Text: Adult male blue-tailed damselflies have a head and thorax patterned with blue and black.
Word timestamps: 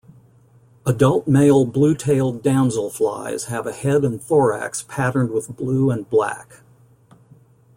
Adult 0.83 1.27
male 1.27 1.63
blue-tailed 1.63 2.41
damselflies 2.41 3.45
have 3.49 3.67
a 3.67 3.71
head 3.71 4.03
and 4.03 4.19
thorax 4.19 4.81
patterned 4.87 5.29
with 5.29 5.55
blue 5.55 5.91
and 5.91 6.09
black. 6.09 6.61